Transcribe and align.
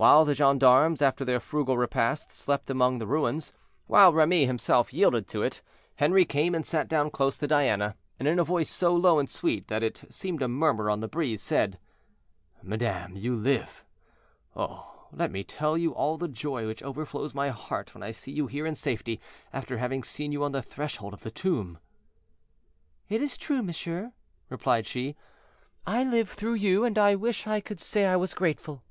While 0.00 0.24
the 0.24 0.36
gendarmes, 0.36 1.02
after 1.02 1.24
their 1.24 1.40
frugal 1.40 1.76
repast, 1.76 2.30
slept 2.30 2.70
about 2.70 2.74
among 2.76 2.98
the 3.00 3.06
ruins, 3.08 3.52
while 3.88 4.12
Remy 4.12 4.46
himself 4.46 4.92
yielded 4.94 5.26
to 5.26 5.42
it, 5.42 5.60
Henri 5.96 6.24
came 6.24 6.54
and 6.54 6.64
sat 6.64 6.86
down 6.86 7.10
close 7.10 7.36
to 7.38 7.48
Diana, 7.48 7.96
and 8.16 8.28
in 8.28 8.38
a 8.38 8.44
voice 8.44 8.70
so 8.70 8.94
low 8.94 9.18
and 9.18 9.28
sweet 9.28 9.66
that 9.66 9.82
it 9.82 10.04
seemed 10.08 10.40
a 10.40 10.46
murmur 10.46 10.88
of 10.88 11.00
the 11.00 11.08
breeze, 11.08 11.42
said: 11.42 11.80
"Madame, 12.62 13.16
you 13.16 13.34
live. 13.34 13.84
Oh! 14.54 15.08
let 15.10 15.32
me 15.32 15.42
tell 15.42 15.76
you 15.76 15.92
all 15.96 16.16
the 16.16 16.28
joy 16.28 16.68
which 16.68 16.84
overflows 16.84 17.34
my 17.34 17.48
heart 17.48 17.92
when 17.92 18.04
I 18.04 18.12
see 18.12 18.30
you 18.30 18.46
here 18.46 18.66
in 18.66 18.76
safety, 18.76 19.20
after 19.52 19.78
having 19.78 20.04
seen 20.04 20.30
you 20.30 20.44
on 20.44 20.52
the 20.52 20.62
threshold 20.62 21.12
of 21.12 21.24
the 21.24 21.32
tomb." 21.32 21.76
"It 23.08 23.20
is 23.20 23.36
true, 23.36 23.64
monsieur," 23.64 24.12
replied 24.48 24.86
she; 24.86 25.16
"I 25.88 26.04
live 26.04 26.30
through 26.30 26.54
you, 26.54 26.84
and 26.84 26.96
I 26.96 27.16
wish 27.16 27.48
I 27.48 27.58
could 27.58 27.80
say 27.80 28.04
I 28.06 28.14
was 28.14 28.32
grateful." 28.32 28.84